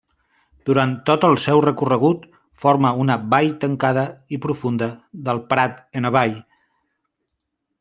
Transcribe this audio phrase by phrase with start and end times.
[0.69, 2.23] Durant tot el seu recorregut
[2.63, 4.89] forma una vall tancada i profunda
[5.29, 6.37] del Prat en avall.